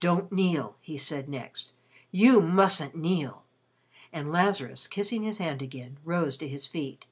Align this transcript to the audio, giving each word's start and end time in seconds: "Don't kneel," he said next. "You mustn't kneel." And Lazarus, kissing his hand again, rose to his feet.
"Don't 0.00 0.32
kneel," 0.32 0.74
he 0.80 0.98
said 0.98 1.28
next. 1.28 1.72
"You 2.10 2.40
mustn't 2.40 2.96
kneel." 2.96 3.44
And 4.12 4.32
Lazarus, 4.32 4.88
kissing 4.88 5.22
his 5.22 5.38
hand 5.38 5.62
again, 5.62 5.98
rose 6.02 6.36
to 6.38 6.48
his 6.48 6.66
feet. 6.66 7.06